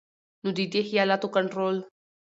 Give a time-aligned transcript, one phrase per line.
[0.43, 1.77] نو د دې خيالاتو کنټرول